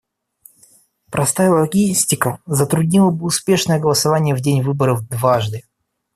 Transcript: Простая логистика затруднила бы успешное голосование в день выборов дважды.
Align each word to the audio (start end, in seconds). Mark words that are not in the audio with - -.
Простая 1.11 1.51
логистика 1.51 2.39
затруднила 2.47 3.11
бы 3.11 3.25
успешное 3.27 3.79
голосование 3.79 4.33
в 4.33 4.41
день 4.41 4.63
выборов 4.63 5.07
дважды. 5.07 5.63